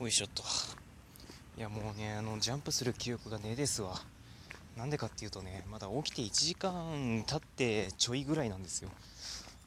[0.00, 0.44] おいしょっと。
[1.56, 4.00] いやもうねあのジャンプする記憶がねえですわ。
[4.76, 8.90] なんでかっていうとねまだ起きて1時間経ってちょいぐらいなんですよ。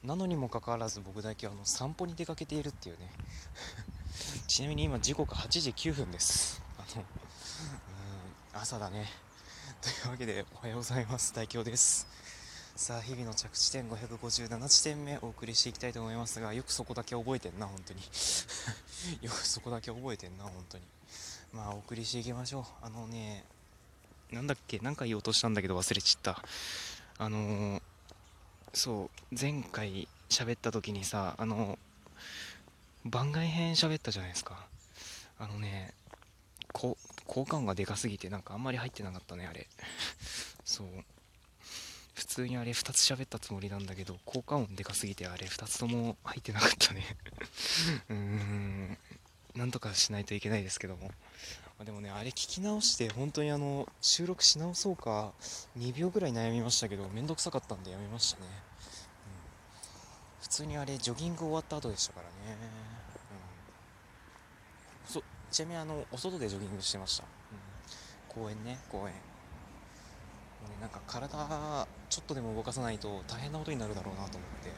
[0.02, 3.10] なのにもかかわらず僕だけあの散歩に出かけているっていうね。
[4.48, 6.62] ちなみに今時刻8時9分です。
[6.78, 7.04] あのう
[8.56, 9.10] ん朝だね。
[9.82, 11.34] というわけでおはようございます。
[11.34, 12.06] 大京です。
[12.82, 18.00] さあ日々の着地点557地点目お送りしていきたいと思いますがよくそこだけ覚えてんな本当に。
[19.22, 20.84] よくそこだけ覚えてんな本当に。
[21.52, 22.64] まあお送りしていきましょう。
[22.84, 23.44] あのね
[24.32, 26.42] なんだっけ何か言おうとしたんだけど忘れちった。
[27.18, 27.82] あのー
[28.72, 31.78] そう前回喋った時にさあの
[33.04, 34.66] 番外編喋ったじゃないですか。
[35.38, 35.94] あのね
[36.72, 39.68] こ効果音がでかすぎてなんかあんまり入ってなかったねあれ。
[40.64, 40.88] そう。
[42.14, 47.16] 普通にあれ2つ喋ったつもりなんだけど効果音でかすぎてあれ2つとも入ってなかったね。
[48.10, 48.98] うーん。
[49.54, 51.10] なんとかしないといけないですけども。
[51.82, 55.32] までもねあれ聞き直して本当にあの収録し直そうか
[55.78, 62.56] 2秒ぐらい悩みましたけどめんどくさかったんでやめましたね、うん、普通にあれジョギング終わった後でしたからね、
[65.06, 69.14] うん、そちなみにあのお外でジョギングしてました、うん、公園ね公園。
[70.62, 74.70] もうねなんか体ちょっとでも動かさないと大変なことになるだろうなと思って、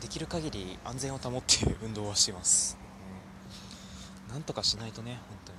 [0.00, 2.78] できる限り安全を保って運動はしてます
[4.30, 5.58] なんとかしないとね、本当に。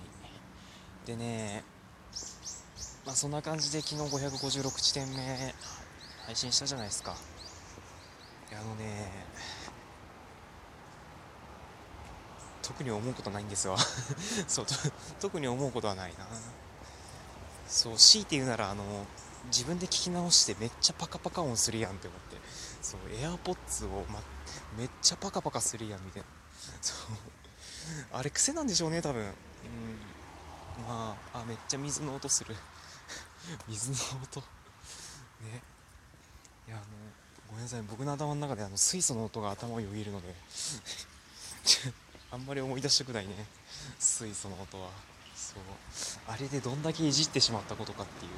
[1.05, 1.63] でね、
[3.05, 5.53] まあそんな感じで昨日556地点目
[6.25, 7.15] 配信したじゃないですか。
[8.53, 9.11] あのね、
[12.61, 13.77] 特に思うことないんですわ
[14.47, 14.65] そう、
[15.19, 16.27] 特に思うことはないな。
[17.71, 18.83] そう、強いて言うなら、あの、
[19.45, 22.37] 自分で聞き直してめっちゃパカパカ音するやんって思って。
[22.81, 24.21] そう、AirPods を、ま、
[24.77, 26.27] めっちゃパカパカするやんみたいな。
[26.81, 27.17] そう。
[28.11, 29.23] あれ癖なんでしょうね多分。
[29.23, 29.31] うん。
[30.85, 32.55] まああめっちゃ水の音する。
[33.67, 34.41] 水の音。
[34.41, 34.45] ね。
[36.67, 36.85] いやあの
[37.49, 37.81] ごめんなさい。
[37.83, 40.35] 僕の頭の中であの水素の音が頭をよぎるので。
[42.31, 43.45] あんまり思い出したくないね。
[43.99, 44.89] 水素の音は。
[45.41, 45.63] そう。
[46.27, 48.31] あれでどんだけいじってしまったことかっていう。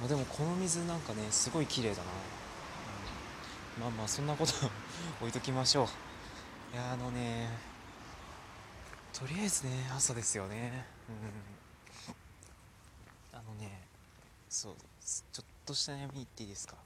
[0.00, 2.02] まあでもこの水なんかねすごい綺麗だな、
[3.78, 4.52] うん、まあまあそんなこと
[5.20, 5.86] 置いときましょう。
[6.74, 7.48] いやあのね
[9.12, 10.86] とりあえずね朝ですよね。
[11.08, 11.12] う
[13.34, 13.38] ん。
[13.38, 13.82] あのね
[14.48, 16.76] そうちょっとした悩み言っていいですか？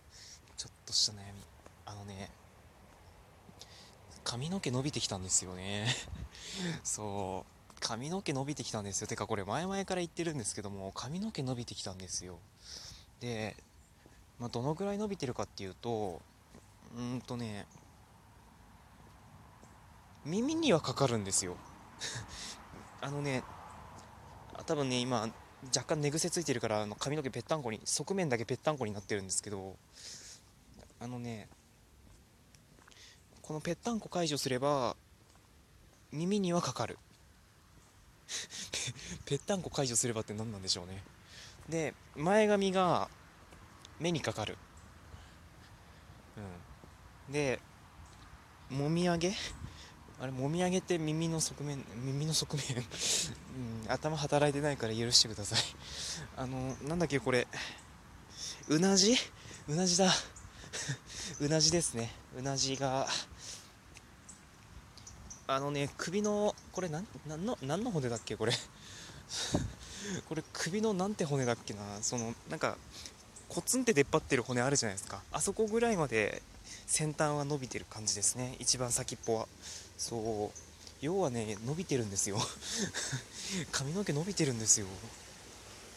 [0.56, 1.42] ちょっとした悩み。
[1.84, 2.30] あのね
[4.24, 5.86] 髪の毛伸びてきたんですよね。
[6.82, 7.55] そう。
[7.80, 9.06] 髪の毛伸びてきたんですよ。
[9.06, 12.38] てかこれ前々から言ってるんですけども髪の毛伸びてきたんですよ。
[13.20, 13.56] で、
[14.38, 16.20] まあ、どのぐらい伸びてるかっていうと
[16.96, 17.66] うんとね
[20.24, 21.56] 耳にはかかるんですよ。
[23.00, 23.42] あのね
[24.66, 25.28] 多分ね今
[25.74, 29.76] 若干寝癖ついてるからあの髪の毛ぺったんこに側面だけぺったんこになってるんですけど
[30.98, 31.48] あのね
[33.42, 34.96] このぺったんこ解除すれば
[36.10, 36.98] 耳にはかかる。
[39.24, 41.02] ぺったんこ解除すればって何なんでしょうね。
[41.68, 43.08] で前髪が
[43.98, 44.56] 目にかかる。
[47.28, 47.32] うん。
[47.32, 47.60] で
[48.70, 49.34] もみあげ？
[50.18, 52.64] あれもみあげって耳の側面耳の側面？
[53.84, 55.58] うん、頭働いてないから許してください。
[56.36, 57.46] あのなんだっけこれ。
[58.68, 59.16] うなじ？
[59.68, 60.12] うなじだ。
[61.40, 62.14] うなじですね。
[62.36, 63.08] うなじが
[65.48, 68.52] あのね首のこれなんなんの何の骨だっけこれ。
[70.28, 71.82] これ首のなんて骨だっけな。
[72.02, 72.76] そのなんか
[73.48, 75.22] コツンって出っ張ってる骨あるじゃないですか。
[75.32, 76.42] あそこぐらいまで
[76.86, 78.56] 先端は伸びてる感じですね。
[78.58, 79.48] 一番先っぽは。
[79.98, 80.58] そう。
[81.00, 82.38] 要はね伸びてるんですよ。
[83.70, 84.86] 髪の毛伸びてるんですよ。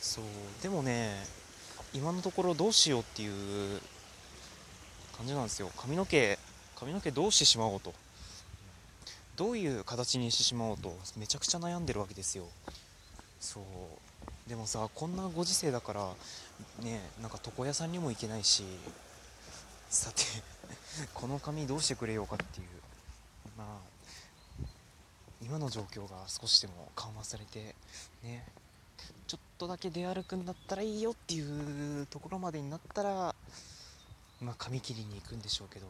[0.01, 0.25] そう。
[0.61, 1.25] でもね
[1.93, 3.81] 今のところどうしようっていう
[5.17, 5.71] 感じなんですよ。
[5.75, 6.37] 髪の毛
[6.75, 7.93] 髪の毛どうしてしまおうと。
[9.39, 12.43] どういう形にしてしまおうとめちゃくちゃ悩んでるわけですよ。
[13.39, 13.63] そう。
[14.49, 16.13] でもさこんなご時世だから
[16.83, 18.63] ねなんか床屋さんにも行けないし
[19.89, 20.23] さて
[21.15, 22.67] この髪どうしてくれようかっていう。
[23.57, 24.65] まあ
[25.41, 27.73] 今の状況が少しでも緩和されて
[28.21, 28.45] ね
[29.25, 33.33] ちょっとだけ出歩くんだったらいいよっていうところまでになったら
[34.41, 35.87] まあ髪切りに行くんでしょうけど。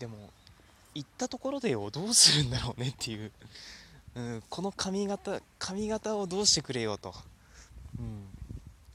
[0.00, 0.30] でも
[0.98, 3.30] 行ったところでよどうするんだろうねっていう、
[4.16, 7.14] うん、この髪型髪型をどうしてくれよと、
[7.98, 8.26] うん、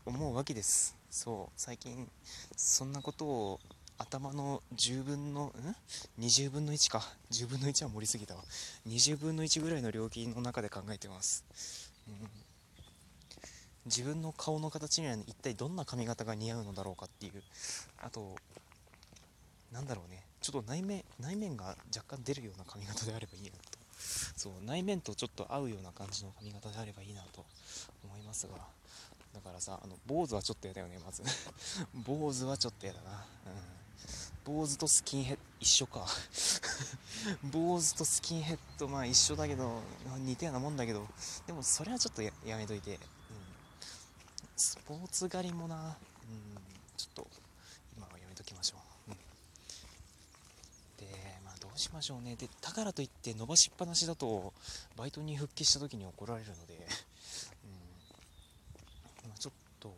[0.06, 0.98] 思うわけです。
[1.10, 2.10] そう最近
[2.58, 3.60] そんなことを
[3.98, 5.76] 頭の10分のん
[6.20, 7.02] ？20分の1か。
[7.32, 8.44] 10分の1は盛りすぎたわ。
[8.88, 11.46] 20分の1ぐらいの料金の中で考えてます、
[12.08, 12.30] うん、
[13.86, 17.44] 自分の顔の形には一体どんな髪型が似合うのだろうかっていう。
[18.02, 18.36] あと
[19.72, 20.26] なんだろうね。
[20.44, 23.80] ちょっと内面内面が若干出るような髪型であればいいなと。
[24.36, 27.45] そう内面とちょっと合うような感じの髪型であればいいなと
[28.04, 28.54] 思いますが。
[29.34, 31.24] だからさあの坊主はちょっと嫌だよねまず。
[32.06, 33.12] 坊主はちょっと嫌 だな。
[33.12, 33.74] うん。
[34.44, 36.06] 坊主とスキンヘッド一緒か。
[37.50, 39.81] 坊主とスキンヘッドまあ一緒だけど
[40.18, 41.07] 似たようなもんだけど。
[41.48, 43.00] でもそれはちょっとやめといて、うん、
[44.57, 46.57] スポーツ狩りもな、うん、
[46.98, 47.28] ちょっと
[47.96, 49.18] 今はやめときましょう、うん、
[50.98, 52.36] でまあどうしましょうね。
[52.36, 54.54] でだからといって伸ばしっぱなしだと
[54.96, 56.75] バイトに復帰した時に怒られるので、
[57.66, 59.30] うん。
[59.30, 59.94] まあ、ちょっと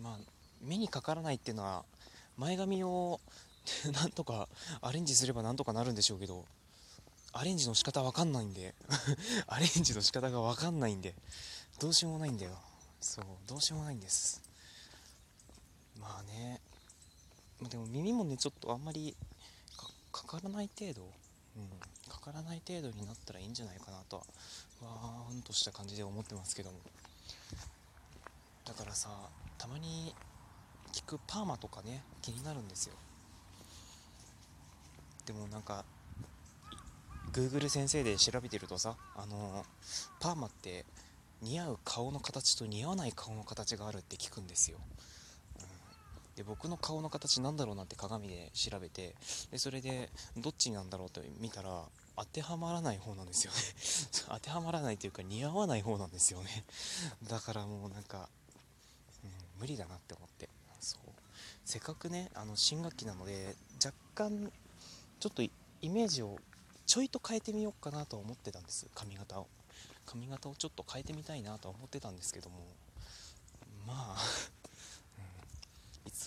[0.00, 0.18] まあ
[0.60, 1.84] 目にかからないっていうのは
[2.36, 3.20] 前髪を
[3.92, 4.48] なんとか
[4.80, 6.44] アレンジすればなんとかなるんでしょうけど
[7.32, 8.74] アレンジの仕方わかんないんで。
[9.46, 11.14] アレンジの仕方がわかんないんで。
[11.78, 12.58] どうしようもないんだよ。
[13.00, 14.42] そうどうしようもないんです。
[16.00, 16.60] まあね。
[17.68, 19.16] でも耳もねちょっとあんまり
[20.26, 21.02] かからない程度？
[21.02, 22.10] うん。
[22.10, 24.22] かからない程度になったらいいんじゃないかなとは。
[24.82, 26.78] わーんとした感じで思ってますけども。
[28.64, 29.08] だからさ
[29.56, 30.14] たまに
[30.92, 32.94] 聞くパーマとかね気になるんですよ。
[35.26, 35.84] でもなんか
[37.32, 39.64] Google 先生で調べてるとさあの
[40.20, 40.86] パーマって
[41.42, 44.78] 似合う顔の形と似合わない顔の形があるって聞くんですよ、
[46.38, 49.16] で僕の顔の形なんだろうなって鏡で調べて
[49.50, 51.82] でそれでどっちなんだろうって見たら
[52.16, 53.58] 当てはまらない方なんですよね。
[54.30, 56.64] 当てはまらないというか似合わない方なんですよね。
[57.24, 58.28] だからもうなんか、
[59.24, 59.30] うん、
[59.60, 60.48] 無理だなって思って。
[60.80, 61.00] そう。
[61.64, 64.52] せっかくねあの新学期なので若干
[65.18, 65.50] ちょっとイ
[65.82, 66.38] メージを
[66.86, 68.86] ちょいと変えてみようかなと思ってたんです。
[68.94, 69.48] 髪型を。
[70.06, 72.64] 髪型をちょっと変えてみたいなとは思ってたんですけども。
[73.88, 74.16] まあ、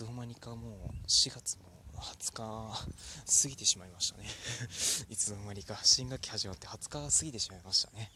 [0.02, 1.64] つの間にかもう4月も
[1.94, 4.24] 20日過ぎてしまいましたね。
[5.08, 5.78] いつの間にか。
[5.84, 8.10] 新学期始まって20日過ぎてしまいましたね、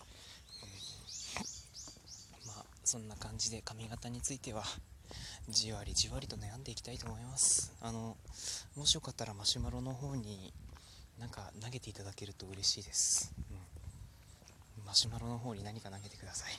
[2.42, 4.64] うん、まあそんな感じで髪型については
[5.48, 7.72] じわりじわりと悩んでいきたいと思います。
[7.80, 8.16] あの
[8.74, 10.52] もしよかったらマシュマロの方に
[11.18, 13.32] なんか投げていただけると嬉しいです、
[14.78, 16.52] うん、マシュマロの方に何か投げてください。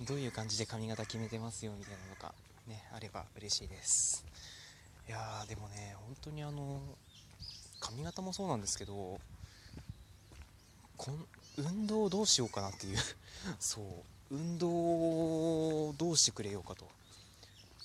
[0.06, 2.34] どういう感じで髪型決めてますよみたいなのか。
[2.66, 4.24] ねあれば嬉しいです。
[5.08, 6.80] いやーでもね本当にあの
[7.80, 9.20] 髪型もそうなんですけど
[10.96, 11.26] こん
[11.58, 12.98] 運動どうしようかなっていう。
[13.60, 13.84] そう
[14.30, 16.86] 運動をどうしてくれようかと。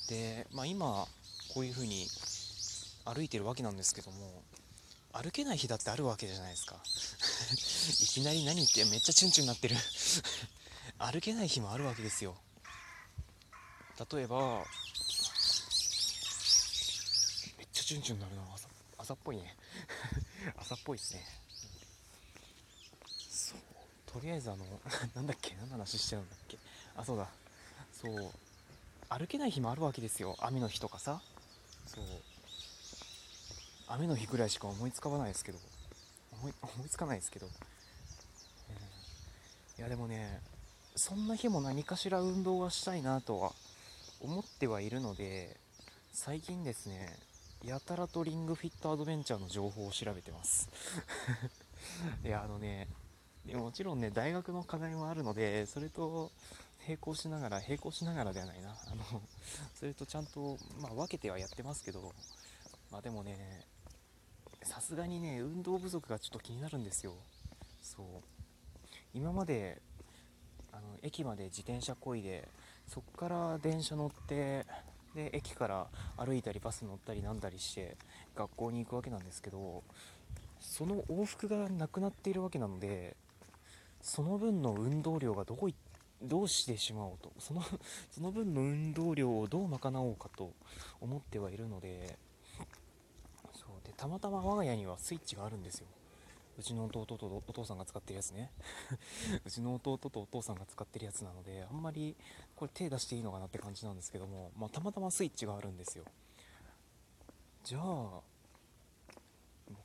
[0.08, 1.08] でまあ今
[1.54, 2.08] こういう風に
[3.06, 4.44] 歩いてるわけなんですけども
[5.14, 6.76] 歩けない日だってあるわけじゃないですか。
[8.02, 9.76] いきなり何言ってめっちゃチュンチュンなってる。
[10.98, 12.36] 歩けない日もあるわけですよ。
[14.10, 14.64] 例えば
[17.58, 18.42] めっちゃチュンチュンなるな。
[18.54, 18.68] 朝
[18.98, 19.56] 朝っぽいね。
[20.58, 21.26] 朝っぽいですね。
[23.30, 23.60] そう。
[24.08, 24.66] とりあえずあの
[25.16, 25.56] なんだっけ？
[25.56, 26.58] 何の話してるんだっけ？
[26.96, 27.28] あそうだ。
[28.02, 28.34] そう。
[29.10, 30.36] 歩けない日もあるわけですよ。
[30.40, 31.22] 雨の日とかさ。
[31.88, 32.06] そう。
[33.88, 35.60] 雨の日ぐらいしか思いつかないですけど。
[36.32, 37.56] 思い 思いつかないですけど、うん、い
[39.78, 40.42] やでもね
[40.96, 43.54] そんな日も何かしら運動はしたいなとは
[44.22, 45.58] 思ってはいるので
[46.14, 47.18] 最近ですね
[47.64, 50.70] やたらとリングフィットアドベンチャーの情報を調べてます。
[52.26, 52.88] いやあのね
[53.54, 56.32] もちろんね大学の課題もあるのでそれと
[56.88, 58.76] 並行しながら並行しながらではないな。
[58.88, 59.22] あの
[59.74, 62.14] それとちゃんと、まあ、分けてはやってますけど
[62.92, 63.66] まあでもね
[64.64, 67.16] さすがにね運動不足がちょっと気になるんですよ。
[67.82, 68.06] そう。
[69.14, 69.82] 今まで
[70.72, 72.48] あの駅まで自転車こいで
[72.88, 74.66] そこから電車乗って
[75.16, 77.98] で駅から歩いたりバス乗ったりなんだりして
[78.36, 79.84] 学校に行くわけなんですけど
[80.60, 83.16] その往復がなくなっているわけなので
[84.02, 85.76] その分の運動量がどこい
[86.22, 87.62] どうしてしまおうとその
[88.12, 90.52] その分の運動量をどう賄おうかと
[91.00, 92.18] 思ってはいるので
[93.54, 95.88] そうでたまたま我が家にはスイッチがあるんですよ。
[96.62, 98.52] うちの弟とお父さんが使ってるやつね。
[99.44, 102.16] うちの弟とお父さんが使ってるやつなのであんまり
[102.56, 106.06] これ手出していいのかなって感じなんですけども、まあ、たまたまスイッチがあるんですよ。
[107.64, 108.22] じゃあ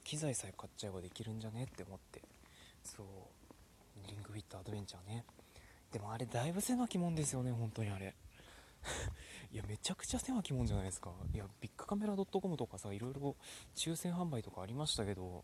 [0.04, 2.20] 機材さえ買っちゃえばできるんじゃねって思って。
[2.84, 3.06] そう。
[4.06, 5.24] リングフィットアドベンチャーね。
[5.90, 8.14] でもあれだいぶ狭きもんですよね本当にあれ。
[9.50, 11.10] いやめちゃくちゃ狭きもんじゃないですか。
[11.32, 13.34] いやビッグカメラ .com とかさいろいろ
[13.74, 15.42] 抽選販売とかありましたけど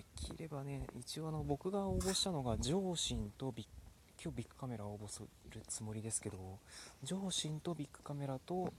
[0.00, 3.66] できればね一応あの僕が応募したのが上信とビッ
[4.22, 6.38] 今日ビッグカメラを応募するつもりですけど
[7.02, 8.72] 上信とビッグカメラと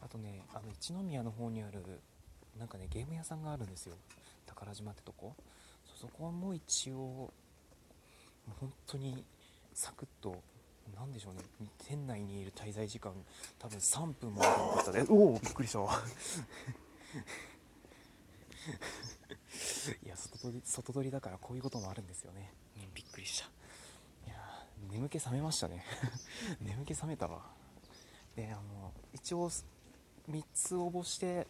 [0.00, 2.00] あとねあの一宮の方にある
[2.58, 3.94] なんかねゲーム屋さんがあるんですよ。
[4.46, 5.34] 宝島ってとこ。
[6.00, 7.32] そこはもう一応
[8.60, 9.24] 本当に
[9.72, 10.36] サクッと
[10.96, 11.40] 何でしょうね。
[11.86, 13.12] 店内にいる滞在時間
[13.58, 15.04] 多分3分もなかったで。
[15.08, 15.80] おおびっくりした。
[15.80, 15.92] わ
[19.92, 23.46] いや外取り外取りだからこういうこともあるんですよね、うん、びっくりした。
[24.26, 24.34] いや
[24.90, 25.84] 眠気覚めましたね。
[26.60, 27.42] 眠気覚めたわ。
[28.36, 29.64] であの一応3
[30.52, 31.46] つ応募して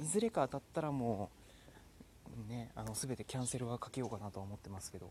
[0.00, 1.30] いずれか当たったらも
[2.46, 5.10] うねあの全てキャンセルはかけようかなとは思ってますけど。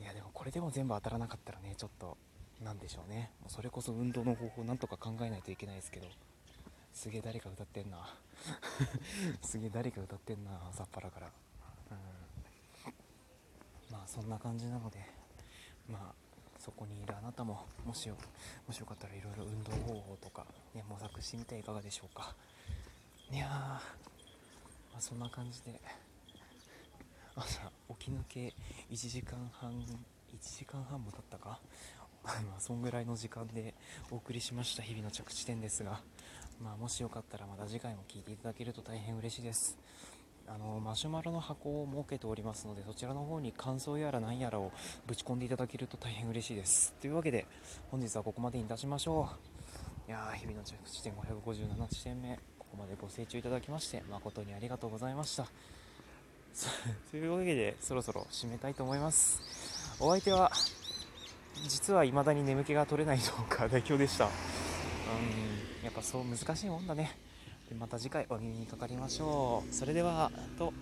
[0.00, 2.16] いやでもこれでも全部当たらなかったらねちょっと
[2.62, 3.30] なんでしょうね。
[3.48, 6.08] それこそ運動の方法なんとか考えないといけないですけど
[7.00, 8.14] すげえ誰か歌ってんな。
[9.40, 11.32] すげえ誰か歌ってんな朝っぱらから。
[11.92, 11.94] う
[12.90, 12.92] ん。
[13.90, 14.98] まあそんな感じなので
[15.88, 16.14] まあ
[16.58, 18.16] そこにいるあなたももしよ
[18.66, 22.36] もしよかったらいろいろ運動方法とか、ね、模索してみてはいかがでしょうか。
[23.30, 23.82] いやー、ま
[24.98, 25.80] あ、そんな感じで
[27.34, 28.54] 朝起き抜け
[28.90, 29.86] 1時間半1
[30.38, 31.58] 時間半も経ったか？
[32.44, 33.74] まあそんぐらいの時間で
[34.10, 36.02] お送りしました日々の着地点ですが、
[36.62, 39.78] まあ、もしよかったらまた次回も聞いていただけると大変嬉しいです。
[40.46, 44.72] あのマシュマロの箱を設けておりますのでそちらの方に感想やら何やらを
[45.06, 46.92] ぶち込んでいただけると大変嬉しいです。
[47.00, 47.46] というわけで
[47.90, 49.28] 本日はここまでにいたしましょ
[50.08, 50.10] う。
[50.10, 55.46] いやー日々の着地点557地点目ここまでご清聴いただきまして誠にありがとうございました。
[57.10, 59.40] というわけでそろそろ締めたいと思います。
[59.98, 60.50] お相手は
[61.68, 64.26] 実は未だに眠気が取れないのが代表でした。
[64.26, 65.69] うん。
[65.82, 67.16] やっぱそう難しいもんだね。
[67.68, 69.74] でまた次回お耳にかかりましょう。
[69.74, 70.72] それではと。